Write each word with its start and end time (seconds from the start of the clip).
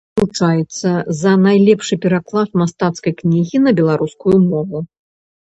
Уручаецца 0.21 0.89
за 1.19 1.33
найлепшы 1.43 1.93
пераклад 2.05 2.49
мастацкай 2.63 3.13
кнігі 3.21 3.57
на 3.67 3.71
беларускую 3.81 4.37
мову. 4.51 4.77